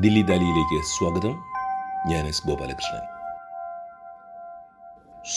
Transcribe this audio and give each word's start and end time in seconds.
ദില്ലി 0.00 0.22
ദാലിയിലേക്ക് 0.22 0.84
സ്വാഗതം. 0.84 1.30
ഞാൻ 2.10 2.26
എസ് 2.26 2.46
ഗോപാലകൃഷ്ണൻ. 2.46 3.00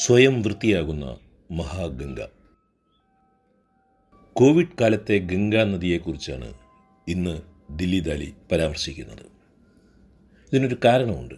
സ്വയം 0.03 0.41
വൃത്തിയാകുന്ന 0.41 1.17
മഹാഗംഗ. 1.51 2.19
കോവിഡ് 4.33 4.81
കാലത്തെ 4.81 5.17
ഗംഗാ 5.17 5.63
നദിയെക്കുറിച്ചാണ് 5.63 6.53
ഇന്ന് 7.07 7.41
ദില്ലി 7.69 7.99
ദാലി 7.99 8.33
പരാമർശിക്കുന്നത്. 8.51 9.25
ഇതിനൊരു 10.53 10.77
കാരണമുണ്ട്. 10.85 11.35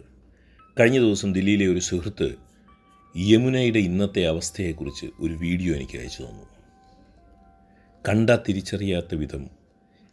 കഴിഞ്ഞ 0.80 0.98
ദിവസം 0.98 1.32
ദില്ലിയിലെ 1.32 1.66
ഒരു 1.66 1.78
സുഹൃത്ത് 1.78 2.36
യമുനയുടെ 3.16 3.78
ഇന്നത്തെ 3.78 4.26
അവസ്ഥയെക്കുറിച്ച് 4.26 5.06
ഒരു 5.20 5.34
വീഡിയോ 5.34 5.74
എനിക്ക് 5.74 5.98
അയച്ചു 5.98 6.22
തന്നു. 6.22 6.44
കണ്ടാൽ 8.08 8.38
തിരിച്ചറിയാത്ത 8.48 9.14
വിധം 9.14 9.50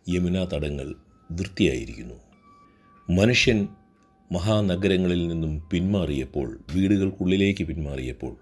യമുന 0.09 0.45
തടങ്ങൾ 0.53 0.95
വൃത്തിയായിരിക്കുന്നു. 1.31 2.30
മനുഷ്യൻ 3.09 3.67
മഹാനഗരങ്ങളിൽ 4.31 5.27
നിന്നും 5.27 5.69
പിന്മാറിയപ്പോൾ 5.71 6.59
വീടുകൾക്കുള്ളിലേക്ക് 6.75 7.63
പിന്മാറിയപ്പോൾ 7.63 8.35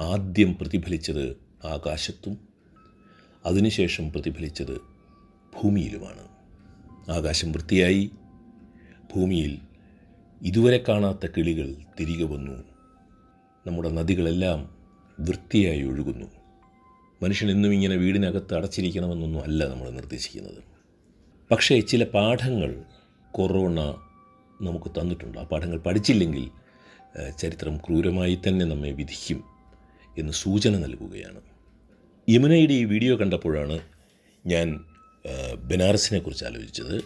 ആദ്യം 0.00 0.54
പ്രതിഫലിച്ചത് 0.60 1.36
ആകാശത്തും 1.64 2.38
അതിനുശേഷം 3.46 4.12
പ്രതിഫലിച്ചത് 4.12 4.76
ഭൂമിയിലുമാണ്. 5.62 6.28
ആകാശം 7.10 7.52
വൃത്തിയായി 7.52 8.10
ഭൂമിയിൽ 9.16 9.58
ഇതുവരെ 10.42 10.84
കാണാത്ത 10.88 11.26
കിളികൾ 11.26 11.74
തിരികെ 12.00 12.24
വന്നു. 12.24 12.64
നമ്മുടെ 13.66 13.88
നദികളെല്ലാം 13.88 14.74
വൃത്തിയായി 15.20 15.82
ഒഴുകുന്നു. 15.82 16.26
മനുഷ്യൻ 17.22 17.50
എന്നും 17.50 17.72
ഇങ്ങനെ 17.72 17.96
വീടിനകത്ത് 17.96 18.54
അടച്ചിരിക്കണമെന്നൊന്നും 18.54 19.42
അല്ല 19.42 19.68
നമ്മൾ 19.68 19.90
നിർദ്ദേശിക്കുന്നത്. 19.90 20.64
പക്ഷേ 21.50 21.80
ചില 21.80 22.04
പാഠങ്ങൾ 22.04 22.84
കൊറോണ 23.36 23.80
നമുക്ക് 24.62 24.88
തന്നിട്ടുണ്ട്. 24.96 25.38
ആ 25.38 25.42
പാഠങ്ങൾ 25.42 25.78
പഠിച്ചില്ലെങ്കിൽ 25.78 26.44
ചരിത്രം 27.40 27.76
ക്രൂരമായി 27.76 28.38
തന്നെ 28.44 28.66
നമ്മെ 28.66 28.90
വിധിക്കും 28.90 29.40
എന്ന് 30.18 30.32
സൂചന 30.32 30.76
നൽകുകയാണ്. 30.76 31.40
യമുനയുടെ 32.28 32.72
ഈ 32.72 32.84
വീഡിയോ 32.84 33.16
കണ്ടപ്പോഴാണ് 33.16 33.78
ഞാൻ 34.46 34.68
ബനാറസിനെ 35.56 36.20
കുറിച്ച് 36.20 36.44
ആലോചിച്ചത്. 36.44 36.96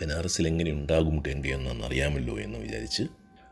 ബനാറസിൽ 0.00 0.46
എങ്ങനെ 0.48 0.70
ഉണ്ടാകും 0.70 1.16
ഗംഗയെന്ന് 1.26 1.84
അറിയാമല്ലോ 1.84 2.40
എന്ന് 2.40 2.58
വിചാരിച്ച്. 2.58 3.02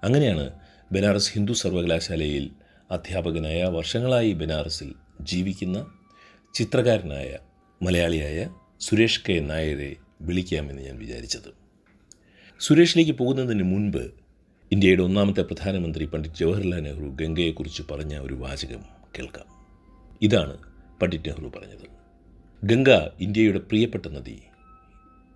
അങ്ങനെയാണ് 0.05 0.47
ബനാറസ് 0.93 1.33
ഹിന്ദു 1.33 1.53
സർവകലാശാലയിൽ 1.53 2.51
അധ്യാപകനായ 2.91 3.63
വർഷങ്ങളായി 3.65 4.33
ബനാറസിൽ 4.33 4.95
ജീവിക്കുന്ന 5.21 5.87
ചിത്രകാരനായ 6.55 7.39
മലയാളിയായ 7.83 8.39
സുരേഷ് 8.81 9.23
കെ 9.29 9.41
നായരെ 9.41 9.91
വിളിക്കാമെന്ന് 10.21 10.83
ഞാൻ 10.83 10.97
വിചാരിച്ചത്. 10.99 11.62
സുരേഷിലേക്ക് 12.63 13.13
പോകുന്നതിന് 13.13 13.63
മുൻപ് 13.63 14.13
ഇന്ത്യയുടെ 14.73 15.03
ഒന്നാമത്തെ 15.03 15.43
പ്രധാനമന്ത്രി 15.43 16.05
പണ്ഡിറ്റ് 16.05 16.37
ജവഹർലാൽ 16.37 16.81
നെഹ്റു 16.81 17.05
ഗംഗയെക്കുറിച്ച് 17.05 17.83
പറഞ്ഞ 17.91 18.19
ഒരു 18.19 18.35
വാചകം 18.35 18.81
കേൾക്കാം. 19.19 19.45
ഇതാണ് 20.23 20.57
പണ്ഡിറ്റ് 21.03 21.29
നെഹ്റു 21.29 21.47
പറഞ്ഞത്. 21.47 21.87
ഗംഗ 22.65 22.91
ഇന്ത്യയുടെ 23.21 23.59
പ്രിയപ്പെട്ട 23.59 24.07
നദി. 24.07 24.39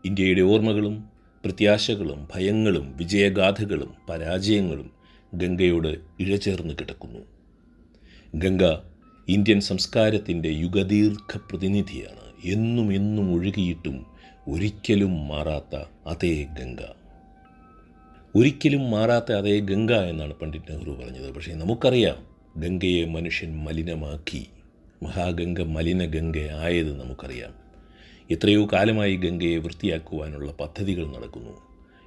ഇന്ത്യയുടെ 0.04 0.40
ഓർമ്മകളും 0.40 1.04
പ്രത്യാശകളും 1.44 2.28
ഭയങ്ങളും 2.34 2.96
വിജയഗാഥകളും 2.96 3.94
പരാജയങ്ങളും 4.08 4.90
ഗംഗയോട് 5.34 5.98
ഇഴചേർന്ന് 6.20 6.74
കിടക്കുന്നു. 6.74 7.20
ഗംഗ 8.34 8.62
ഇന്ത്യൻ 9.28 9.60
സംസ്കാരത്തിന്റെ 9.60 10.48
യുഗദീർഘ 10.48 11.36
പ്രതിനിധിയാണ്. 11.36 12.52
എന്നും 12.52 12.92
എന്നും 12.92 13.34
ഒഴുകിയിട്ടും 13.34 14.06
ഒരിക്കലും 14.48 15.28
മാറാത്ത 15.28 15.84
അതേ 16.06 16.46
ഗംഗ. 16.60 16.78
ഒരിക്കലും 18.36 18.90
മാറാത്ത 18.90 19.32
അതേ 19.32 19.60
ഗംഗ 19.60 19.92
എന്നാണ് 19.92 20.34
പണ്ഡിറ്റ് 20.34 20.72
നെഹ്റു 20.72 20.90
പറഞ്ഞത്. 20.90 21.34
പക്ഷേ 21.34 21.54
നമുക്കറിയാം 21.54 22.26
ഗംഗയെ 22.56 23.04
മനുഷ്യൻ 23.04 23.56
മലിനമാക്കി. 23.56 24.46
മഹാഗംഗ 25.02 25.60
മലിന 25.60 26.04
ഗംഗ 26.04 26.38
ആയത് 26.38 27.00
നമുക്കറിയാം. 27.00 27.54
എത്രയോ 28.30 28.68
കാലമായി 28.72 29.16
ഗംഗയെ 29.16 29.56
വൃത്തിയാക്കുവാനുള്ള 29.56 30.52
പദ്ധതികൾ 30.52 31.06
നടക്കുന്നു. 31.06 31.50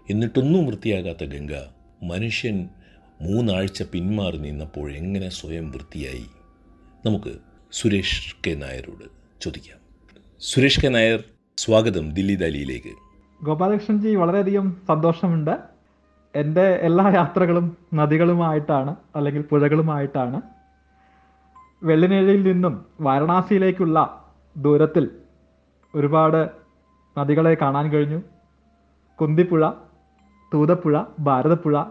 എന്നിട്ടൊന്നും 0.09 0.65
വൃത്തിയാകാത്ത 0.65 1.23
ഗംഗ 1.23 1.51
മനുഷ്യൻ 2.03 2.69
മൂന്നാഴ്ച 3.21 3.83
പിന്മാറി 3.83 4.37
നിന്നപ്പോൾ 4.37 4.91
എങ്ങനെ 4.91 5.29
സ്വയം 5.29 5.71
വൃത്തിയായി? 5.71 6.25
നമുക്ക് 7.05 7.33
സുരേഷ് 7.71 8.35
കെ 8.47 8.51
നായരോട് 8.51 9.05
ചോദിക്കാം. 9.41 9.79
സുരേഷ് 10.39 10.81
കെ 10.81 10.87
നായർ 10.87 11.23
സ്വാഗതം 11.57 12.13
ദില്ലി 12.13 12.35
ദാലിയിലേക്ക്. 12.35 12.93
ഗോപാലകൃഷ്ണൻജി 13.43 14.15
വളരെയധികം 14.15 14.81
സന്തോഷമുണ്ട്. 14.87 15.78
എന്റെ 16.35 16.61
എല്ലാ 16.61 17.11
യാത്രകളും 17.15 17.77
നദികളുമായിട്ടാണ് 17.93 18.95
അല്ലെങ്കിൽ 19.15 19.41
പുഴകളുമായിട്ടാണ്. 19.41 20.41
വെള്ളിനേഴിയിൽ 21.83 22.51
നിന്നും 22.51 22.85
വാരണാസിയിലേക്കുള്ള 23.01 24.23
ദൂരത്തിൽ 24.57 25.09
ഒരുപാട് 25.95 26.49
നദികളെ 27.17 27.57
കാണാൻ 27.61 27.89
കഴിഞ്ഞു. 27.89 28.21
കുന്തിപ്പുഴ 29.21 29.69
തൂതപ്പുഴ 30.53 31.03
ഭാരതപ്പുഴ 31.19 31.83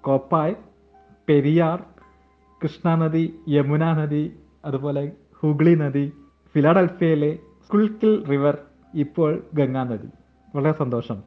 കോപ്പായ് 0.00 0.54
പെരിയാർ 1.28 1.84
കൃഷ്ണ 2.62 2.94
നദി 2.94 3.34
യമുന 3.48 3.92
നദി 3.92 4.32
അതുപോലെ 4.64 5.12
ഹുഗ്ലി 5.42 5.74
നദി 5.74 6.12
ഫിലാഡൽഫിയയിലെ 6.54 7.38
സ്കുൾക്കിൽ 7.66 8.24
റിവർ 8.24 8.58
ഇപ്പോൾ 8.94 9.42
ഗംഗാ 9.54 9.84
നദി 9.84 10.06
വളരെ 10.54 10.72
സന്തോഷം. 10.72 11.22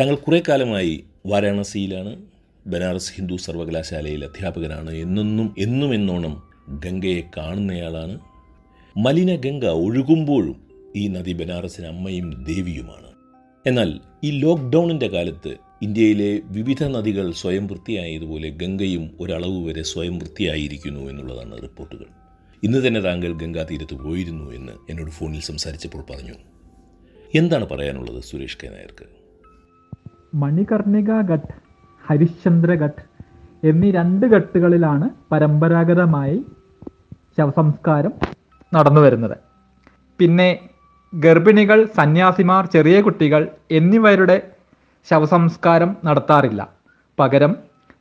താങ്കൾ 0.00 0.16
കുറേ 0.16 0.42
കാലമായി 0.48 1.09
വാരാണസിയിലാണ് 1.26 2.22
ബനാറസ് 2.66 3.12
ഹിന്ദു 3.14 3.36
സർവകലാശാലയിൽ 3.36 4.24
അധ്യാപകനാണ് 4.24 4.90
എന്നെന്നും 4.94 5.54
എന്നും 5.58 5.94
എന്നോണം 5.94 6.42
ഗംഗയെ 6.68 7.22
കാണുന്നയാളാണ്. 7.36 8.18
മലിന 8.96 9.34
ഗംഗ 9.34 9.64
ഒഴുകുമ്പോഴും 9.64 10.56
ഈ 10.96 11.08
നദി 11.08 11.32
ബനാറസിന് 11.32 11.86
അമ്മയും 11.86 12.44
ദേവിയുമാണ്. 12.44 13.10
എന്നാൽ 13.66 14.00
ഈ 14.24 14.30
ലോക്ക്ഡൗണിന്റെ 14.30 15.08
കാലത്ത് 15.08 15.56
ഇന്ത്യയിലെ 15.82 16.40
വിവിധ 16.44 16.84
നദികൾ 16.84 17.32
സ്വയം 17.32 17.66
വൃത്തിയായതുപോലെ 17.66 18.48
ഗംഗയും 18.48 19.16
ഒരളവ് 19.20 19.66
വരെ 19.66 19.82
സ്വയം 19.82 20.18
വൃത്തിയായിരിക്കുന്നു 20.18 21.10
എന്നുള്ളതാണ് 21.10 21.62
റിപ്പോർട്ടുകൾ. 21.62 22.04
ഇന്ന് 22.62 22.88
തന്നെ 22.88 23.00
താങ്കൾ 23.00 23.32
ഗംഗാ 23.32 23.62
തീരത്ത് 23.62 23.94
പോയിരുന്നു 23.94 24.52
എന്ന് 24.52 24.72
എന്നോട് 24.90 25.10
ഫോണിൽ 25.10 25.40
സംസാരിച്ചപ്പോൾ 25.40 26.04
പറഞ്ഞു. 26.10 26.34
എന്താണ് 27.34 27.68
പറയാനുള്ളത് 27.68 28.22
സുരേഷ് 28.22 28.58
കെ 28.64 28.68
നായർക്ക്? 28.68 29.19
മണികർണിക 30.32 31.10
ഘട്ട് 31.30 31.52
ഹരിശ്ചന്ദ്ര 32.08 32.72
ഘട്ട് 32.72 33.02
എന്നീ 33.64 33.90
രണ്ട് 33.90 34.26
ഘട്ടുകളിലാണ് 34.26 35.10
പരമ്പരാഗതമായി 35.32 36.38
ശവസംസ്കാരം 37.38 38.12
നടന്നു 38.74 39.00
വരുന്നത് 39.00 39.36
പിന്നെ 40.20 40.48
ഗർഭിണികൾ 41.14 41.84
സന്യാസിമാർ 41.96 42.66
ചെറിയ 42.66 43.00
കുട്ടികൾ 43.00 43.48
എന്നിവരുടെ 43.70 44.36
ശവസംസ്കാരം 45.10 45.96
നടത്താറില്ല. 46.04 46.68
പകരം 47.18 47.52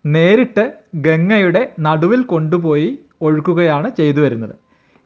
നേരിട്ട് 0.06 0.64
ഗംഗയുടെ 0.96 1.74
നടുവിൽ 1.80 2.24
കൊണ്ടുപോയി 2.24 2.90
ഒഴുക്കുകയാണ് 3.22 3.90
ചെയ്തു 3.90 4.20
വരുന്നത്. 4.20 4.56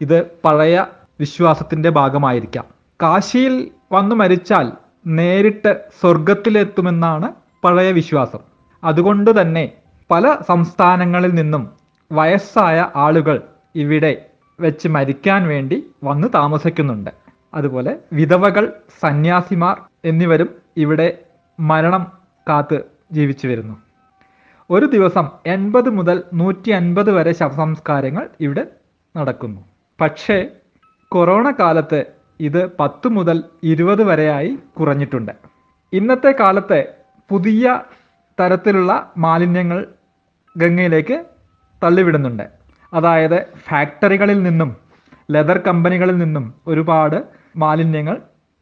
ഇത് 0.01 0.17
പഴയ 0.45 0.85
വിശ്വാസത്തിന്റെ 1.19 1.89
ഭാഗമായിരിക്കാം. 1.89 2.65
കാശിയിൽ 3.01 3.71
വന്നു 3.91 4.15
മരിച്ചാൽ 4.15 4.67
നേരിട്ട് 5.07 5.81
സ്വർഗത്തിലെത്തുമെന്നാണ് 6.01 7.31
പഴയ 7.63 7.91
വിശ്വാസം. 7.91 8.39
അതുകൊണ്ട് 8.83 9.41
തന്നെ 9.41 9.71
പല 10.11 10.37
സംസ്ഥാനങ്ങളിൽ 10.49 11.35
നിന്നും 11.35 11.71
വയസ്സായ 12.11 12.87
ആളുകൾ 12.95 13.41
ഇവിടെ 13.75 14.25
വെച്ച് 14.59 14.87
മരിക്കാൻ 14.87 15.47
വേണ്ടി 15.47 15.83
വന്ന് 16.03 16.27
താമസിക്കുന്നുണ്ട്. 16.35 17.09
അതുപോലെ 17.53 17.97
വിധവകൾ 18.13 18.73
സന്യാസിമാർ 19.01 19.81
എന്നിവരും 20.05 20.49
ഇവിടെ 20.77 21.19
മരണം 21.59 22.11
കാത്ത് 22.49 22.83
ജീവിച്ചു 23.11 23.47
വരുന്നു. 23.47 23.77
ഒരു 24.69 24.85
ദിവസം 24.85 25.29
എൺപത് 25.45 25.89
മുതൽ 25.89 26.23
നൂറ്റി 26.33 26.71
അൻപത് 26.71 27.11
വരെ 27.11 27.31
ശവസംസ്കാരങ്ങൾ 27.31 28.29
ഇവിടെ 28.39 28.67
നടക്കുന്നു. 29.17 29.61
പക്ഷേ 30.01 30.47
കൊറോണ 31.11 31.51
കാലത്ത് 31.51 32.05
ഇത് 32.47 32.61
പത്ത് 32.79 33.07
മുതൽ 33.07 33.37
ഇരുപത് 33.71 34.03
വരെയായി 34.09 34.51
കുറഞ്ഞിട്ടുണ്ട്. 34.79 35.33
ഇന്നത്തെ 35.93 36.31
കാലത്തെ 36.39 36.79
പുതിയ 37.29 37.65
തരത്തിലുള്ള 38.37 38.91
മാലിന്യങ്ങൾ 39.17 39.79
ഗംഗയിലേക്ക് 40.55 41.17
തള്ളിവിടുന്നുണ്ട്. 41.81 42.45
അതായത് 42.93 43.37
ഫാക്ടറികളിൽ 43.67 44.39
നിന്നും 44.43 44.69
ലെതർ 45.31 45.57
കമ്പനികളിൽ 45.67 46.17
നിന്നും 46.23 46.45
ഒരുപാട് 46.67 47.17
മാലിന്യങ്ങൾ 47.57 48.15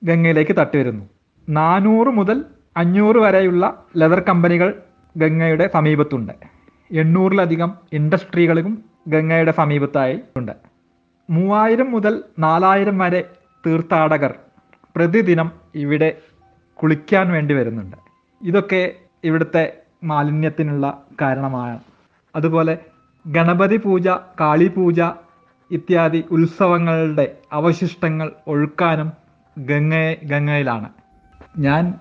ഗംഗയിലേക്ക് 0.03 0.53
തട്ടിവരുന്നു. 0.59 1.05
നാനൂറ് 1.49 2.11
മുതൽ 2.19 2.37
അഞ്ഞൂറ് 2.77 3.19
വരെയുള്ള 3.25 3.65
ലെതർ 3.97 4.19
കമ്പനികൾ 4.29 4.69
ഗംഗയുടെ 5.15 5.65
സമീപത്തുണ്ട്. 5.73 6.33
എണ്ണൂറിലധികം 6.91 7.71
ഇൻഡസ്ട്രികളും 7.93 8.73
ഗംഗയുടെ 9.07 9.51
സമീപത്തായി 9.51 10.17
ഉണ്ട്. 10.37 10.53
മൂവായിരം 11.29 11.89
മുതൽ 11.91 12.13
നാലായിരം 12.39 12.97
വരെ 12.97 13.21
തീർത്ഥാടകർ 13.65 14.35
പ്രതിദിനം 14.95 15.51
ഇവിടെ 15.75 16.17
കുളിക്കാൻ 16.73 17.31
വേണ്ടി 17.31 17.53
വരുന്നുണ്ട്. 17.53 17.97
ഇതൊക്കെ 18.41 18.93
ഇവിടുത്തെ 19.23 19.63
മാലിന്യത്തിനുള്ള 20.03 21.03
കാരണമാണ്. 21.21 21.79
അതുപോലെ 22.35 22.77
ഗണപതി 23.27 23.77
പൂജ 23.77 24.07
കാളി 24.39 24.67
പൂജ 24.67 25.01
ഇത്യാദി 25.71 26.23
ഉത്സവങ്ങളുടെ 26.31 27.37
അവശിഷ്ടങ്ങൾ 27.53 28.31
ഒഴുക്കാനും 28.47 29.11
ഗംഗയെ 29.59 30.19
ഗംഗയിലാണ്. 30.23 30.89
ഞാൻ 31.57 31.93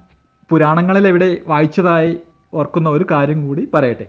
പുരാണങ്ങളിൽ 0.51 1.09
എവിടെ 1.09 1.39
വായിച്ചതായി 1.47 2.21
ഓർക്കുന്ന 2.55 2.89
ഒരു 2.89 3.07
കാര്യം 3.11 3.47
കൂടി 3.47 3.69
പറയട്ടെ. 3.75 4.07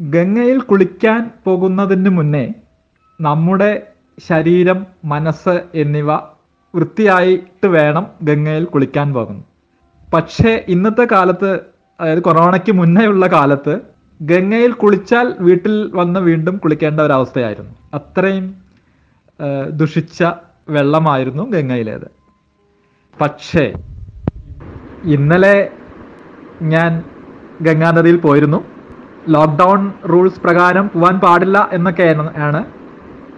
ഗംഗയിൽ 0.00 0.60
കുളിക്കാൻ 0.60 1.30
പോകുന്നതിന് 1.44 2.10
മുന്നേ 2.10 2.54
നമ്മുടെ 3.20 3.86
ശരീരം 4.18 4.86
മനസ്സ് 5.04 5.62
എന്നിവ 5.74 6.10
വൃത്തിയായിട്ട് 6.74 7.66
വേണം 7.66 8.06
ഗംഗയിൽ 8.22 8.64
കുളിക്കാൻ 8.64 9.14
പോകുന്നു 9.14 9.44
പക്ഷേ 10.12 10.64
ഇന്നത്തെ 10.68 11.04
കാലത്ത് 11.12 11.50
അതായത് 12.00 12.22
കൊറോണയ്ക്ക് 12.22 12.72
മുന്നേ 12.72 13.04
ഉള്ള 13.06 13.26
കാലത്ത് 13.26 13.80
ഗംഗയിൽ 14.20 14.72
കുളിച്ചാൽ 14.72 15.36
വീട്ടിൽ 15.40 15.90
വന്ന് 15.94 16.20
വീണ്ടും 16.20 16.56
കുളിക്കേണ്ട 16.56 17.00
ഒരവസ്ഥയായിരുന്നു. 17.00 17.74
അത്രയും 17.94 18.46
ദുഷിച്ച 19.70 20.24
വെള്ളമായിരുന്നു 20.68 21.42
ഗംഗയിലേത്. 21.50 22.08
പക്ഷേ 23.20 23.72
ഇന്നലെ 25.04 25.56
ഞാൻ 26.62 26.90
ഗംഗാനദിയിൽ 27.60 28.16
പോയിരുന്നു. 28.16 28.64
ലോക്ക്ഡൗൺ 29.28 29.92
റൂൾസ് 30.12 30.40
പ്രകാരം 30.40 30.90
പോകാൻ 30.94 31.20
പാടില്ല 31.20 31.68
എന്നൊക്കെയാണ്. 31.72 32.38
ആണ് 32.38 32.64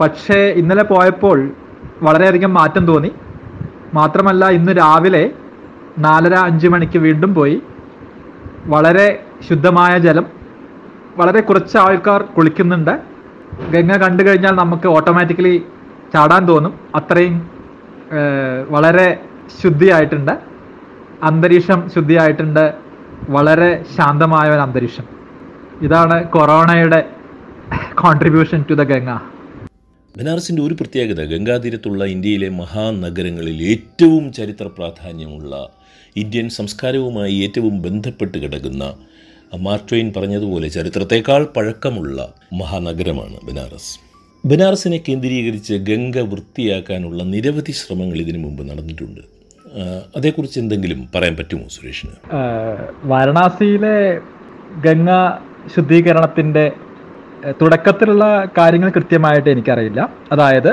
പക്ഷേ 0.00 0.38
ഇന്നലെ 0.60 0.84
പോയപ്പോൾ 0.84 1.38
വളരെയധികം 2.02 2.54
മാറ്റം 2.54 2.86
തോന്നി. 2.86 3.12
മാത്രമല്ല 3.94 4.48
ഇന്ന് 4.48 4.72
രാവിലെ 4.72 5.30
നാലര 5.98 6.34
അഞ്ച് 6.34 6.68
മണിക്ക് 6.68 6.98
വീണ്ടും 6.98 7.34
പോയി. 7.34 7.62
വളരെ 8.66 9.24
ശുദ്ധമായ 9.48 9.98
ജലം. 9.98 10.26
വളരെ 11.16 11.40
കുറച്ച് 11.40 11.78
ആൾക്കാർ 11.78 12.22
കുളിക്കുന്നുണ്ട്. 12.22 13.00
ഗംഗ 13.70 13.96
കണ്ടു 13.96 14.22
കഴിഞ്ഞാൽ 14.22 14.52
നമുക്ക് 14.52 14.88
ഓട്ടോമാറ്റിക്കലി 14.88 15.62
ചാടാൻ 16.14 16.46
തോന്നും. 16.48 16.74
അത്രയും 16.94 17.50
വളരെ 18.68 19.20
ശുദ്ധിയായിട്ടുണ്ട്. 19.62 20.32
അന്തരീക്ഷം 21.22 21.90
ശുദ്ധിയായിട്ടുണ്ട്. 21.94 22.74
വളരെ 23.28 23.84
ശാന്തമായ 23.96 24.50
ഒരു 24.50 24.60
അന്തരീക്ഷം. 24.60 25.04
ഇതാണ് 25.82 26.24
കൊറോണയുടെ 26.24 27.08
കോൺട്രിബ്യൂഷൻ 27.94 28.64
ടു 28.70 28.74
ദ 28.74 28.82
ഗംഗ. 28.82 29.31
ബനാറസിന്റെ 30.16 30.62
ഒരു 30.62 30.74
പ്രത്യേകത 30.74 31.20
ഗംഗാതീരത്തുള്ള 31.24 32.04
ഇന്ത്യയിലെ 32.04 32.48
മഹാനഗരങ്ങളിൽ 32.48 33.58
ഏറ്റവും 33.62 34.24
ചരിത്ര 34.32 34.66
പ്രാധാന്യമുള്ള 34.66 35.52
ഇന്ത്യൻ 36.16 36.48
സംസ്കാരവുമായി 36.48 37.34
ഏറ്റവും 37.44 37.82
ബന്ധപ്പെട്ട് 37.82 38.38
കിടക്കുന്ന 38.38 38.84
മാർട്ട്വെയിൻ 39.56 40.12
പറഞ്ഞതുപോലെ 40.16 40.68
ചരിത്രത്തെക്കാൾ 40.68 41.42
പഴക്കമുള്ള 41.56 42.18
മഹാനഗരമാണ് 42.60 43.36
ബനാറസ്. 43.46 43.92
ബനാറസിനെ 44.46 44.98
കേന്ദ്രീകരിച്ച് 45.08 45.74
ഗംഗ 45.88 46.18
വൃത്തിയാക്കാനുള്ള 46.18 47.22
നിരവധി 47.22 47.72
ശ്രമങ്ങൾ 47.72 48.18
ഇതിനു 48.18 48.38
മുമ്പ് 48.38 48.62
നടന്നിട്ടുണ്ട്. 48.70 49.20
അതേക്കുറിച്ച് 50.16 50.58
എന്തെങ്കിലും 50.60 51.08
പറയാൻ 51.14 51.36
പറ്റുമോ 51.36 51.66
സുരേഷിന്? 51.68 52.14
വാരണാസിയിലെ 53.04 53.96
ഗംഗ 54.86 55.10
ശുദ്ധീകരണത്തിന്റെ 55.74 56.64
തുടക്കത്തിലുള്ള 57.60 58.24
കാര്യങ്ങൾ 58.58 58.90
കൃത്യമായിട്ട് 58.90 59.48
എനിക്കറിയില്ല. 59.50 60.00
അതായത് 60.32 60.72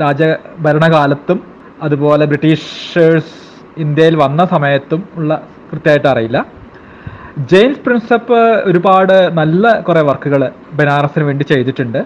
രാജഭരണകാലത്തും 0.00 1.38
അതുപോലെ 1.82 2.24
ബ്രിട്ടീഷേഴ്സ് 2.24 3.34
ഇന്ത്യയിൽ 3.78 4.16
വന്ന 4.16 4.44
സമയത്തും 4.44 5.08
ഉള്ള 5.16 5.42
കൃത്യമായിട്ട് 5.72 6.08
അറിയില്ല. 6.08 6.38
ജെയിംസ് 7.50 7.80
പ്രിൻസപ്പ് 7.80 8.38
ഒരുപാട് 8.70 9.16
നല്ല 9.38 9.80
കുറേ 9.80 10.00
വർക്കുകൾ 10.00 10.50
ബനാറസിന് 10.72 11.24
വേണ്ടി 11.24 11.44
ചെയ്തിട്ടുണ്ട്. 11.44 12.00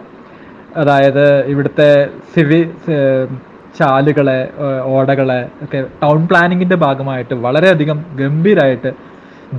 അതായത് 0.76 1.24
ഇവിടുത്തെ 1.52 1.88
സിവി 2.34 2.60
ചാലുകളെ 3.78 4.38
ഓടകളെ 4.94 5.40
ഒക്കെ 5.62 5.86
ടൗൺ 6.02 6.20
പ്ലാനിങ്ങിന്റെ 6.28 6.76
ഭാഗമായിട്ട് 6.76 7.34
വളരെയധികം 7.46 8.04
ഗംഭീരമായിട്ട് 8.20 8.92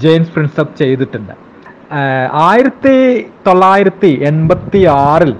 ജെയിംസ് 0.03 0.31
പ്രിൻസപ്പ് 0.31 0.77
ചെയ്തിട്ടുണ്ട്. 0.77 1.33
ആയിരത്തി 2.47 2.95
തൊള്ളായിരത്തി 3.47 4.11
എൺപത്തി 4.29 4.81
ആറിൽ 4.85 5.33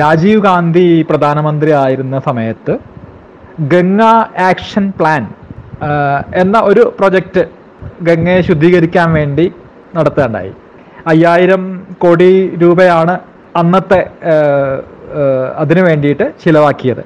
രാജീവ് 0.00 0.40
ഗാന്ധി 0.40 0.86
പ്രധാനമന്ത്രി 1.10 1.70
ആയിരുന്ന 1.82 2.16
സമയത്ത് 2.28 2.74
ഗംഗ 3.72 4.02
ആക്ഷൻ 4.50 4.84
പ്ലാൻ 4.98 5.22
എന്ന 6.42 6.56
ഒരു 6.70 6.82
പ്രൊജക്റ്റ് 6.98 7.42
ഗംഗയെ 8.08 8.40
ശുദ്ധീകരിക്കാൻ 8.48 9.08
വേണ്ടി 9.18 9.46
നടത്തേണ്ടായി 9.96 10.52
അയ്യായിരം 11.12 11.62
കോടി 12.02 12.30
രൂപയാണ് 12.62 13.14
അന്നത്തെ 13.60 14.00
അതിനു 15.62 15.82
വേണ്ടിയിട്ട് 15.88 16.26
ചിലവാക്കിയത്. 16.44 17.02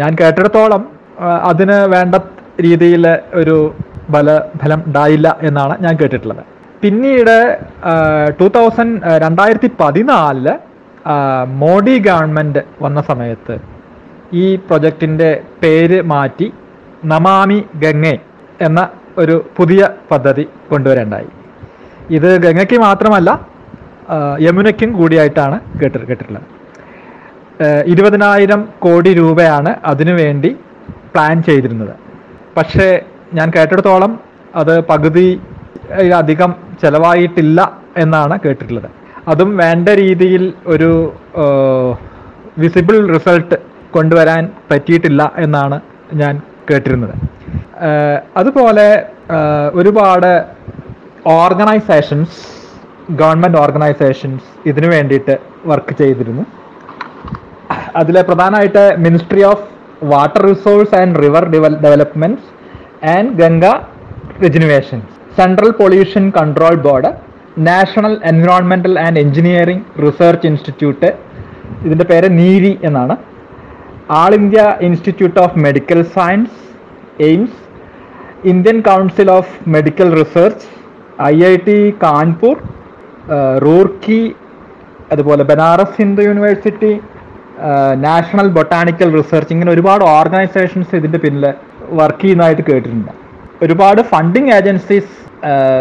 ഞാൻ 0.00 0.10
കേട്ടിടത്തോളം 0.20 0.82
അതിന് 1.50 1.78
വേണ്ട 1.94 2.14
രീതിയിൽ 2.66 3.04
ഒരു 3.40 3.56
ബല 4.14 4.38
ഫലം 4.62 4.80
ഉണ്ടായില്ല 4.86 5.28
എന്നാണ് 5.48 5.74
ഞാൻ 5.84 5.94
കേട്ടിട്ടുള്ളത്. 6.00 6.44
പിന്നീട് 6.82 7.36
ടൂ 8.38 8.46
തൗസൻഡ് 8.56 9.00
രണ്ടായിരത്തി 9.22 9.68
പതിനാലിൽ 9.80 10.46
മോഡി 11.62 11.96
ഗവൺമെന്റ് 12.06 12.60
വന്ന 12.84 13.00
സമയത്ത് 13.08 13.54
ഈ 14.42 14.44
പ്രൊജക്റ്റിന്റെ 14.68 15.28
പേര് 15.62 15.98
മാറ്റി 16.12 16.48
നമാമി 17.12 17.58
ഗംഗെ 17.82 18.14
എന്ന 18.66 18.80
ഒരു 19.18 19.36
പുതിയ 19.56 19.82
പദ്ധതി 20.10 20.44
കൊണ്ടുവരേണ്ടായി. 20.70 21.30
ഇത് 22.16 22.30
ഗംഗയ്ക്ക് 22.44 22.78
മാത്രമല്ല 22.86 23.30
യമുനയ്ക്കും 24.46 24.90
കൂടിയായിട്ടാണ് 24.92 25.56
കേട്ടി 25.80 25.98
കേട്ടിട്ടുള്ളത്. 26.06 26.46
ഇരുപതിനായിരം 27.92 28.60
കോടി 28.84 29.10
രൂപയാണ് 29.20 29.72
അതിനു 29.84 30.14
വേണ്ടി 30.22 30.50
പ്ലാൻ 31.14 31.36
ചെയ്തിരുന്നത്. 31.42 31.94
പക്ഷേ 32.56 32.88
ഞാൻ 33.34 33.48
കേട്ടിടത്തോളം 33.56 34.12
അത് 34.60 34.74
പകുതി 34.90 35.28
അധികം 36.20 36.50
ചെലവായിട്ടില്ല 36.82 37.60
എന്നാണ് 37.96 38.34
കേട്ടിട്ടുള്ളത്. 38.44 38.88
അതും 39.28 39.50
വേണ്ട 39.56 39.88
രീതിയിൽ 40.02 40.44
ഒരു 40.66 40.90
വിസിബിൾ 42.62 42.96
റിസൾട്ട് 43.14 43.56
കൊണ്ടുവരാൻ 43.96 44.42
പറ്റിയിട്ടില്ല 44.70 45.22
എന്നാണ് 45.36 45.76
ഞാൻ 46.20 46.34
കേട്ടിരുന്നത്. 46.70 47.14
അതുപോലെ 48.40 48.88
ഒരുപാട് 49.80 50.30
ഓർഗനൈസേഷൻസ് 51.26 52.38
ഗവൺമെന്റ് 53.20 53.58
ഓർഗനൈസേഷൻസ് 53.58 54.48
ഇതിനു 54.68 54.88
വേണ്ടിയിട്ട് 54.94 55.34
വർക്ക് 55.66 55.94
ചെയ്തിരുന്നു. 56.00 56.44
അതിലെ 58.00 58.22
പ്രധാനമായിട്ട് 58.28 58.84
ministry 59.06 59.42
of 59.52 59.64
water 60.12 60.42
resource 60.50 60.94
and 61.00 61.16
river 61.24 61.44
developments 61.86 62.48
and 63.14 63.32
Ganga 63.42 63.64
rejuvenation 64.44 65.00
central 65.40 65.70
pollution 65.80 66.24
control 66.38 66.74
board 66.86 67.10
national 67.68 68.14
environmental 68.30 68.94
and 69.04 69.20
engineering 69.24 69.84
research 70.06 70.46
institute 70.50 71.10
ഇതിന്റെ 71.86 72.06
പേര് 72.10 72.28
നീരി 72.38 72.72
എന്നാണ്. 72.88 73.14
All 74.20 74.32
India 74.40 74.62
institute 74.86 75.38
of 75.44 75.58
medical 75.66 76.00
science 76.16 76.58
AIIMS 77.26 77.58
Indian 78.52 78.78
council 78.88 79.28
of 79.36 79.52
medical 79.74 80.08
research 80.20 80.66
I 81.32 81.36
I 81.50 81.54
T 81.68 81.78
Kanpur 82.04 82.56
Roorkee 83.66 84.22
അതുപോലെ 85.14 85.42
Banaras 85.50 85.96
Hindu 86.02 86.22
university 86.28 86.92
national 88.08 88.48
botanical 88.58 89.08
research 89.20 89.52
ഇങ്ങനെ 89.54 89.70
ഒരുപാട് 89.76 90.04
organisations 90.18 90.94
ഇതിന്റെ 91.00 91.18
പിന്നിൽ 91.24 91.46
work 92.00 92.22
ചെയ്യുന്നതായിട്ട് 92.24 92.64
കേട്ടിട്ടുണ്ട്. 92.70 93.12
ഒരുപാട് 93.64 94.00
ഫണ്ടിങ് 94.12 94.52
ഏജൻസീസ് 94.58 95.14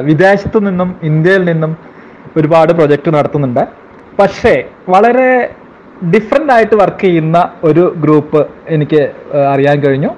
വിദേശത്തു 0.05 0.59
നിന്നും 0.59 0.89
ഇന്ത്യയിൽ 1.03 1.43
നിന്നും 1.43 1.77
ഒരുപാട് 2.37 2.71
പ്രൊജക്റ്റ് 2.73 3.11
നടത്തുന്നുണ്ട്. 3.15 3.63
പക്ഷേ 4.19 4.53
വളരെ 4.89 5.29
ഡിഫറെന്റ് 6.13 6.53
ആയിട്ട് 6.53 6.75
വർക്ക് 6.75 7.01
ചെയ്യുന്ന 7.01 7.37
ഒരു 7.63 7.93
ഗ്രൂപ്പ് 7.97 8.41
എനിക്ക് 8.67 9.01
അറിയാൻ 9.53 9.77
കഴിഞ്ഞു. 9.79 10.11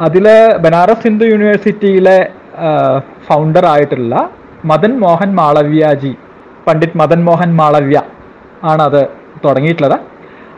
അതിൽ 0.00 0.26
ബനാറസ് 0.60 1.04
ഹിന്ദു 1.06 1.24
യൂണിവേഴ്സിറ്റിയിലെ 1.24 2.18
ഫൗണ്ടർ 3.28 3.66
ആയിട്ടുള്ള 3.66 4.14
മദൻ 4.64 4.92
മോഹൻ 5.00 5.30
മാളവ്യജി 5.34 6.12
പണ്ഡിറ്റ് 6.66 6.98
മദൻ 6.98 7.24
മോഹൻ 7.24 7.56
മാളവ്യ 7.56 8.02
ആണ് 8.64 8.82
അത് 8.82 9.02
തുടങ്ങിയിട്ടുള്ളത്. 9.44 9.98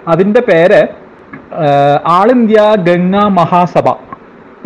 അതിന്റെ 0.09 0.41
പേര് 0.41 0.81
ആൾ 2.07 2.29
ഇന്ത്യ 2.31 2.61
ഗംഗാ 2.89 3.25
മഹാസഭ. 3.41 3.89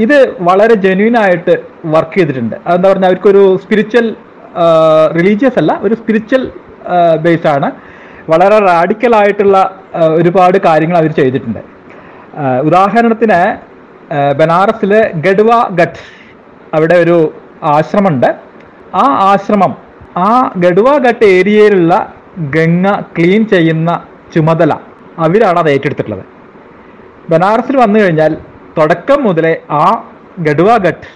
ഇത് 0.05 0.17
വളരെ 0.49 0.75
ജെന്യൂൻ 0.85 1.15
ആയിട്ട് 1.23 1.55
വർക്ക് 1.95 2.17
ചെയ്തിട്ടുണ്ട്. 2.19 2.57
അതെന്താ 2.67 2.89
പറഞ്ഞാൽ 2.93 3.11
അവർക്കൊരു 3.11 3.43
സ്പിരിച്വൽ 3.63 4.07
റിലീജിയസ് 5.19 5.59
അല്ല 5.61 5.73
ഒരു 5.87 5.95
സ്പിരിച്വൽ 6.01 6.43
ബേസ് 7.25 7.49
ആണ്. 7.55 7.69
വളരെ 8.33 8.59
റാഡിക്കൽ 8.71 9.13
ആയിട്ടുള്ള 9.21 9.57
ഒരുപാട് 10.19 10.57
കാര്യങ്ങൾ 10.67 10.97
അവർ 11.01 11.11
ചെയ്തിട്ടുണ്ട്. 11.21 11.61
ഉദാഹരണത്തിന് 12.69 13.41
ബനാറസിലെ 14.39 15.01
ഗഡ്വ 15.27 15.51
ഘട്ട് 15.81 16.03
അവിടെ 16.77 16.97
ഒരു 17.05 17.17
ആശ്രമമുണ്ട്. 17.75 18.29
ആ 19.03 19.05
ആശ്രമം 19.31 19.73
ആ 20.27 20.31
ഗഡ്വ 20.65 20.89
ഘട്ട് 21.07 21.27
ഏരിയയിലുള്ള 21.37 21.95
ഗംഗ 22.57 22.87
ക്ലീൻ 23.17 23.43
ചെയ്യുന്ന 23.55 23.91
ചുമതല 24.35 24.73
അവരാണ് 25.27 25.59
അത് 25.63 25.71
ഏറ്റെടുത്തിട്ടുള്ളത്. 25.75 26.25
ബനാറസിൽ 27.31 27.77
വന്നു 27.85 27.99
കഴിഞ്ഞാൽ 28.01 28.33
തുടക്കം 28.79 29.25
മുതലേ 29.25 29.57
ആ 29.71 30.13
ഗഡുവ 30.39 30.77
ഗട്ട് 30.77 31.07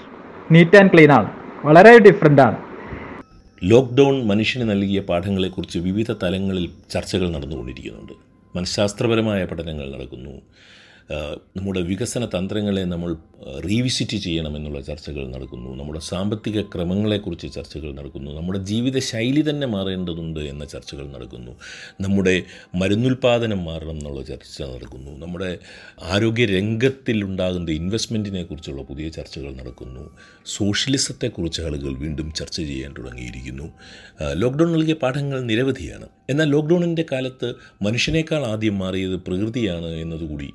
നീറ്റ് 0.55 0.77
ആൻഡ് 0.77 0.93
ക്ലീൻ 0.93 1.13
ആണ്. 1.13 1.33
വളരെ 1.65 1.99
ഡിഫറെന്റ് 1.99 2.43
ആണ്. 2.43 2.57
ലോക്ക്ഡൗൺ 3.65 4.27
മനുഷ്യന് 4.27 4.71
നൽകിയ 4.71 5.01
പാഠങ്ങളെക്കുറിച്ച് 5.01 5.79
വിവിധ 5.79 6.13
തലങ്ങളിൽ 6.23 6.71
ചർച്ചകൾ 6.91 7.31
നടന്നുകൊണ്ടിരിക്കുന്നുണ്ട്. 7.31 8.13
മനഃശാസ്ത്രപരമായ 8.57 9.45
പഠനങ്ങൾ 9.45 9.93
നടക്കുന്നു. 9.93 10.31
നമ്മുടെ 11.57 11.81
വികസന 11.81 12.25
തന്ത്രങ്ങളെ 12.25 12.85
നമ്മൾ 12.85 13.17
റീവിസിറ്റ് 13.61 14.17
ചെയ്യണമെന്നുള്ള 14.17 14.81
ചർച്ചകൾ 14.81 15.29
നടക്കുന്നു. 15.29 15.77
നമ്മുടെ 15.77 16.01
സാമ്പത്തിക 16.01 16.61
ക്രമങ്ങളെക്കുറിച്ച് 16.61 17.53
ചർച്ചകൾ 17.53 17.93
നടക്കുന്നു. 17.93 18.31
നമ്മുടെ 18.31 18.59
ജീവിത 18.59 18.99
ശൈലി 18.99 19.51
തന്നെ 19.51 19.67
മാറേണ്ടതുണ്ട് 19.67 20.41
എന്ന 20.41 20.65
ചർച്ചകൾ 20.65 21.09
നടക്കുന്നു. 21.09 21.53
നമ്മുടെ 22.01 22.43
മരുന്നുൽപാദനം 22.75 23.65
മാറണം 23.65 23.91
എന്നുള്ള 23.91 24.23
ചർച്ച 24.23 24.63
നടക്കുന്നു. 24.63 25.19
നമ്മുടെ 25.19 25.59
ആരോഗ്യ 26.03 26.47
രംഗത്തിൽ 26.47 27.25
ഉണ്ടാകുന്ന 27.25 27.71
ഇൻവെസ്റ്റ്മെന്റിനെ 27.71 28.43
കുറിച്ചുള്ള 28.43 28.83
പുതിയ 28.83 29.09
ചർച്ചകൾ 29.09 29.55
നടക്കുന്നു. 29.55 30.11
സോഷ്യലിസത്തെക്കുറിച്ച് 30.47 31.63
ആളുകൾ 31.63 31.99
വീണ്ടും 31.99 32.33
ചർച്ച 32.33 32.57
ചെയ്യാൻ 32.57 32.95
തുടങ്ങിയിരിക്കുന്നു. 32.99 33.73
ലോക്ക്ഡൗൺ 34.33 34.73
നൽകിയ 34.73 34.95
പാഠങ്ങൾ 34.95 35.41
നിരവധിയാണ്. 35.41 36.09
എന്നാൽ 36.31 36.49
ലോക്ക്ഡൗണിന്റെ 36.49 37.05
കാലത്ത് 37.13 37.55
മനുഷ്യനേക്കാൾ 37.83 38.45
ആദ്യം 38.45 38.79
മാറിയത് 38.79 39.17
പ്രകൃതിയാണ് 39.17 39.87
എന്നതുകൂടി 39.87 40.51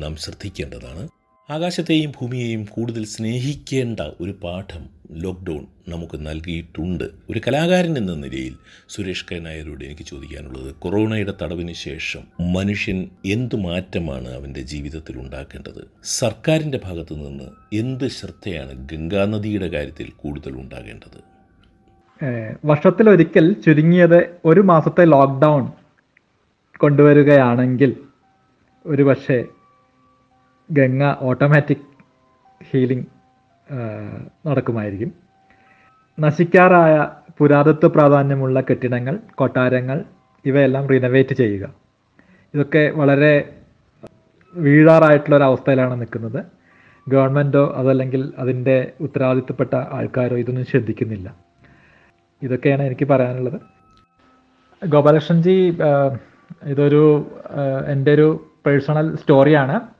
നാം 0.00 0.16
ശ്രദ്ധിക്കേണ്ടതാണ്. 0.16 1.08
ആകാശത്തെയും 1.48 2.10
ഭൂമിയെയും 2.10 2.64
കൂടുതൽ 2.64 3.04
സ്നേഹിക്കേണ്ട 3.04 4.00
ഒരു 4.20 4.32
പാഠം 4.44 4.82
ലോക്ക്ഡൗൺ 5.10 5.66
നമുക്ക് 5.88 6.26
നൽകിയിട്ടുണ്ട്. 6.26 7.04
ഒരു 7.30 7.40
കലാകാരൻ 7.46 7.98
എന്ന 7.98 8.14
നിലയിൽ 8.14 8.54
സുരേഷ് 8.88 9.26
കെ 9.30 9.38
നായരോട് 9.38 9.84
എനിക്ക് 9.84 10.06
ചോദിക്കാനുള്ളത് 10.06 10.74
കൊറോണയുടെ 10.78 11.34
തടവിന് 11.42 11.72
ശേഷം 11.72 12.52
മനുഷ്യൻ 12.52 13.08
എന്ത് 13.26 13.56
മാറ്റമാണ് 13.56 14.28
അവന്റെ 14.28 14.60
ജീവിതത്തിൽ 14.60 15.18
ഉണ്ടാക്കേണ്ടത്? 15.18 15.82
സർക്കാരിന്റെ 16.04 16.80
ഭാഗത്തു 16.84 17.14
നിന്ന് 17.14 17.76
എന്ത് 17.76 18.08
ശ്രദ്ധയാണ് 18.08 18.88
ഗംഗാനദിയുടെ 18.92 19.68
കാര്യത്തിൽ 19.68 20.12
കൂടുതൽ 20.16 20.52
ഉണ്ടാകേണ്ടത്? 20.52 21.20
വർഷത്തിലൊരിക്കൽ 22.64 23.52
ചുരുങ്ങിയത് 23.52 24.20
ഒരു 24.44 24.60
മാസത്തെ 24.60 25.04
ലോക്ക്ഡൗൺ 25.04 25.72
കൊണ്ടുവരികയാണെങ്കിൽ 26.76 27.96
ഒരു 28.86 29.02
പക്ഷേ 29.02 29.44
ഗംഗ 30.70 31.02
ഓട്ടോമാറ്റിക് 31.20 31.86
ഹീലിംഗ് 32.70 33.06
നടക്കുമായിരിക്കും. 34.48 35.10
നശിക്കാറായ 36.20 36.94
പുരാതത്വ 37.38 37.88
പ്രാധാന്യമുള്ള 37.88 38.60
കെട്ടിടങ്ങൾ 38.60 39.18
കൊട്ടാരങ്ങൾ 39.34 40.04
ഇവയെല്ലാം 40.44 40.88
റിനോവേറ്റ് 40.88 41.34
ചെയ്യുക. 41.34 41.64
ഇതൊക്കെ 42.54 42.90
വളരെ 43.00 43.32
വീഴാറായിട്ടുള്ള 44.54 45.36
ഒരു 45.36 45.44
അവസ്ഥയിലാണ് 45.44 46.00
നിൽക്കുന്നത്. 46.00 46.40
ഗവൺമെന്റോ 47.08 47.64
അതല്ലെങ്കിൽ 47.76 48.32
അതിന്റെ 48.38 48.92
ഉത്തരവാദിത്തപ്പെട്ട 49.00 49.74
ആൾക്കാരോ 49.74 50.36
ഇതൊന്നും 50.36 50.64
ശ്രദ്ധിക്കുന്നില്ല. 50.64 51.28
ഇതൊക്കെയാണ് 52.42 52.82
എനിക്ക് 52.82 53.06
പറയാനുള്ളത്. 53.08 53.60
ഗോപാലകൃഷ്ണൻജി 54.86 55.78
ഇതൊരു 56.72 57.02
എന്റെ 57.92 58.10
ഒരു 58.14 58.28
പേഴ്സണൽ 58.66 59.16
സ്റ്റോറിയാണ് 59.16 59.97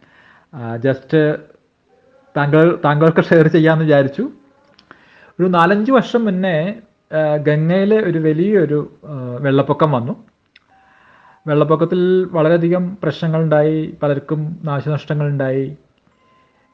ജസ്റ്റ് 0.85 1.37
താങ്കൾ 2.37 2.81
താങ്കൾക്ക് 2.85 3.23
ഷെയർ 3.25 3.47
ചെയ്യാമെന്ന് 3.47 3.85
വിചാരിച്ചു. 3.85 4.25
ഒരു 5.41 5.49
നാലഞ്ച് 5.49 5.93
വർഷം 5.93 6.25
മുന്നേ 6.25 6.75
ഗംഗയിൽ 7.43 7.93
ഒരു 7.95 8.19
വലിയൊരു 8.19 8.79
വെള്ളപ്പൊക്കം 9.41 9.93
വന്നു. 9.93 10.15
വെള്ളപ്പൊക്കത്തിൽ 11.47 12.01
വളരെയധികം 12.33 12.99
പ്രശ്നങ്ങളുണ്ടായി 13.03 13.95
പലർക്കും 14.03 14.41
നാശനഷ്ടങ്ങളുണ്ടായി. 14.65 15.77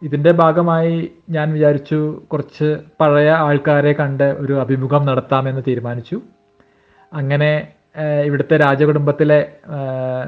ഇതിന്റെ 0.03 0.33
ഭാഗമായി 0.33 1.11
ഞാൻ 1.31 1.53
വിചാരിച്ചു 1.53 2.23
കുറച്ച് 2.33 2.69
പഴയ 3.01 3.31
ആൾക്കാരെ 3.31 3.93
കണ്ട് 3.93 4.25
ഒരു 4.25 4.53
അഭിമുഖം 4.61 5.07
നടത്താമെന്ന് 5.07 5.63
തീരുമാനിച്ചു. 5.69 6.21
അങ്ങനെ 7.13 7.53
ഇവിടുത്തെ 8.25 8.57
രാജകുടുംബത്തിലെ 8.57 9.53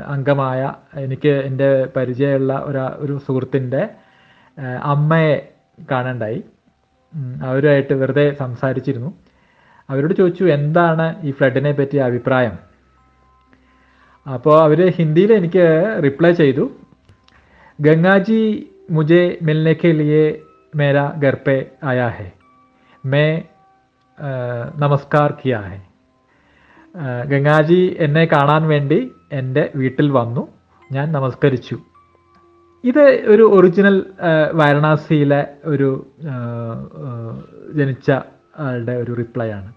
അംഗമായ 0.06 0.73
എനിക്ക് 0.94 1.28
എന്റെ 1.28 1.88
പരിചയമുള്ള 1.96 2.62
ഒരു 2.66 2.78
ഒരു 2.78 3.18
സുഹൃത്തിന്റെ 3.26 3.88
അമ്മയെ 4.82 5.49
കാണണ്ടായി. 5.90 6.44
അവരുമായിട്ട് 7.44 7.94
വെറുതെ 7.94 8.32
സംസാരിച്ചിരുന്നു. 8.32 9.11
അവരോട് 9.90 10.14
ചോദിച്ചു 10.14 10.44
എന്താണ് 10.44 11.23
ഈ 11.23 11.30
ഫ്ലഡിനെ 11.30 11.73
പറ്റിയ 11.73 12.00
അഭിപ്രായം? 12.00 12.58
അപ്പോൾ 14.35 14.62
അവർ 14.62 14.90
ഹിന്ദിയിൽ 14.90 15.32
എനിക്ക് 15.32 15.66
റിപ്ലൈ 16.04 16.32
ചെയ്തു. 16.32 16.70
ഗംഗാജി 17.80 18.70
മുജെ 18.90 19.38
മിൽനേക്ക് 19.42 19.88
ലിയെ 19.88 20.40
മേരാ 20.75 21.12
ഗർപ്പെ 21.16 21.70
ആയാഹെ 21.85 22.32
മേ 23.04 23.42
നമസ്കാർ 24.76 25.30
കിയാഹെ 25.32 25.85
ഗംഗാജി 27.30 27.96
എന്നെ 27.98 28.24
കാണാൻ 28.24 28.68
വേണ്ടി 28.68 28.98
എന്റെ 29.32 29.70
വീട്ടിൽ 29.76 30.10
വന്നു. 30.10 30.48
ഞാൻ 30.92 31.12
നമസ്കരിച്ചു. 31.12 31.76
ഇത് 32.84 33.04
ഒരു 33.26 33.42
ഒറിജിനൽ 33.42 33.96
വാരണാസിയിലെ 34.52 35.40
ഒരു 35.64 36.06
ജനിച്ച 37.74 38.10
ആളുടെ 38.58 38.92
ഒരു 38.92 39.12
റിപ്ലൈ 39.12 39.48
ആണ്. 39.50 39.70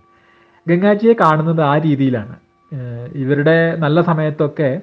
ഗംഗാജിയെ 0.68 1.14
കാണുന്നത് 1.14 1.62
ആ 1.62 1.78
രീതിയിലാണ്. 1.78 2.36
ഇവരുടെ 3.14 3.76
നല്ല 3.76 4.02
സമയത്തൊക്കെ 4.02 4.82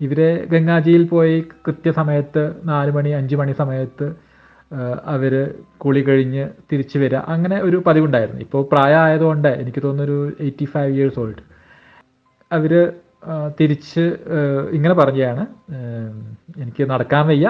ഇവരെ 0.00 0.30
ഗംഗാജിയിൽ 0.50 1.04
പോയി 1.04 1.36
കൃത്യസമയത്ത് 1.66 2.42
നാല് 2.64 2.90
മണി 2.90 3.10
അഞ്ച് 3.10 3.36
മണി 3.36 3.52
സമയത്ത് 3.52 4.08
അവർ 5.04 5.54
കുളി 5.76 6.00
കഴിഞ്ഞ് 6.00 6.48
തിരിച്ചു 6.72 6.98
വരിക 6.98 7.16
അങ്ങനെ 7.16 7.62
ഒരു 7.62 7.82
പതിവുണ്ടായിരുന്നു. 7.86 8.40
ഇപ്പോൾ 8.40 8.62
പ്രായമായതുകൊണ്ട് 8.72 9.48
എനിക്ക് 9.48 9.82
തോന്നുന്നൊരു 9.82 10.32
എയ്റ്റി 10.40 10.64
ഫൈവ് 10.64 10.92
ഇയേഴ്സ് 10.94 11.20
ഓൾഡ് 11.20 11.42
അവർ 12.52 12.72
തിരിച്ച് 13.60 14.04
ഇങ്ങനെ 14.72 14.94
പറഞ്ഞാണ് 14.94 15.46
എനിക്ക് 16.58 16.90
നടക്കാൻ 16.90 17.26
വയ്യ. 17.28 17.48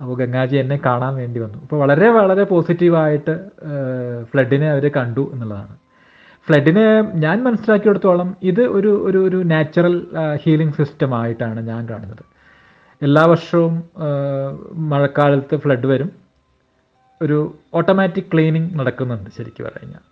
അപ്പോൾ 0.00 0.14
ഗംഗാജി 0.18 0.56
എന്നെ 0.56 0.76
കാണാൻ 0.86 1.14
വേണ്ടി 1.14 1.40
വന്നു. 1.40 1.58
അപ്പോൾ 1.62 1.76
വളരെ 1.76 2.08
വളരെ 2.08 2.44
പോസിറ്റീവായിട്ട് 2.44 3.34
ഫ്ലഡിനെ 4.22 4.68
അവർ 4.70 4.84
കണ്ടു 4.96 5.30
എന്നുള്ളതാണ്. 5.32 5.74
ഫ്ലഡിനെ 6.46 6.86
ഞാൻ 7.24 7.44
മനസ്സിലാക്കിയെടുത്തോളം 7.44 8.36
ഇത് 8.42 8.60
ഒരു 8.60 8.92
ഒരു 9.08 9.18
ഒരു 9.18 9.36
നാച്ചുറൽ 9.36 10.06
ഹീലിംഗ് 10.44 10.72
സിസ്റ്റം 10.72 11.14
ആയിട്ടാണ് 11.20 11.60
ഞാൻ 11.68 11.88
കാണുന്നത്. 11.88 12.24
എല്ലാ 13.02 13.24
വർഷവും 13.24 13.74
മഴക്കാലത്ത് 14.90 15.56
ഫ്ലഡ് 15.56 15.86
വരും. 15.86 16.10
ഒരു 17.22 17.38
ഓട്ടോമാറ്റിക് 17.74 18.30
ക്ലീനിങ് 18.32 18.70
നടക്കുന്നുണ്ട് 18.78 19.30
ശരിക്കും 19.30 19.64
പറഞ്ഞാൽ 19.64 20.02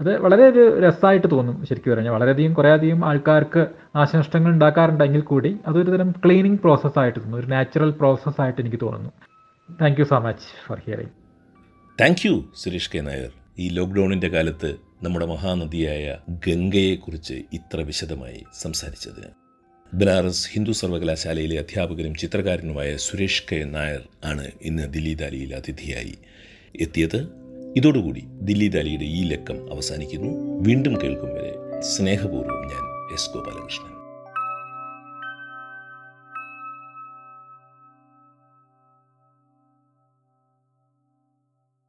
അത് 0.00 0.18
വളരെ 0.18 0.42
ഒരു 0.42 0.80
രസമായിട്ട് 0.80 1.30
തോന്നും 1.30 1.66
ശരിക്കും 1.66 1.94
പറഞ്ഞാൽ. 1.94 2.12
വളരെയധികം 2.12 2.54
കുറേയധികം 2.54 3.04
ആൾക്കാർക്ക് 3.04 3.66
നാശനഷ്ടങ്ങൾ 3.96 4.50
ഉണ്ടാക്കാറുണ്ടെങ്കിൽ 4.50 5.20
കൂടി 5.20 5.56
അതൊരു 5.66 5.90
തരം 5.90 6.10
ക്ലീനിങ് 6.24 6.58
പ്രോസസ്സായിട്ട് 6.58 7.18
തോന്നുന്നു 7.18 7.40
ഒരു 7.40 7.46
നാച്ചുറൽ 7.46 7.90
പ്രോസസ്സായിട്ട് 7.90 8.60
എനിക്ക് 8.60 8.76
തോന്നുന്നു. 8.82 9.10
Thank 9.80 10.00
you 10.00 10.04
so 10.04 10.18
much 10.18 10.66
for 10.66 10.78
hearing 10.86 11.10
thank 12.00 12.26
you 12.26 12.44
Suresh 12.56 12.90
K. 12.94 12.98
Nair. 12.98 13.32
ഈ 13.58 13.68
ലോക്ക്ഡൗണിന്റെ 13.68 14.28
കാലത്ത് 14.28 14.76
നമ്മുടെ 15.02 15.26
മഹാനദിയായ 15.26 16.16
ഗംഗയെക്കുറിച്ച് 16.46 17.34
ഇത്ര 17.52 17.80
വിശദമായി 17.80 18.44
സംസാരിച്ചതിന് 18.60 19.30
ബനാറസ് 19.94 20.48
ഹിന്ദു 20.52 20.72
സർവകലാശാലയിലെ 20.72 21.58
അധ്യാപകനും 21.58 22.14
ചിത്രകാരനുമായ 22.14 22.96
സുരേഷ് 22.96 23.44
കെ. 23.52 23.64
നായർ 23.64 24.02
ആണ് 24.24 24.50
ഇന്ന് 24.62 24.92
ദില്ലി 24.92 25.14
ദാലിയിൽ 25.14 25.54
അതിഥിയായി 25.54 26.18
എത്തിയത്. 26.80 27.47
ഇതോടുകൂടി 27.76 28.22
ദില്ലി 28.40 28.68
ദാലിയുടെ 28.68 29.04
ഈ 29.04 29.24
ലക്കം 29.24 29.72
അവസാനിക്കുന്നു. 29.72 30.62
വീണ്ടും 30.62 30.96
കേൾക്കും 31.02 31.34
വരെ 31.34 31.80
സ്നേഹപൂർവം 31.80 32.60
ഞാൻ 32.60 33.12
എസ് 33.12 33.30
ഗോപാലകൃഷ്ണൻ. 33.34 33.97